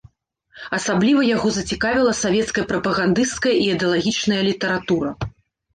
[0.77, 5.09] Асабліва яго зацікавіла савецкая прапагандысцкая і ідэалагічная літаратура.